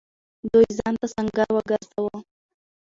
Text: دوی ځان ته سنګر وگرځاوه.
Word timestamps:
دوی 0.51 0.67
ځان 0.77 0.93
ته 0.99 1.07
سنګر 1.13 1.47
وگرځاوه. 1.53 2.17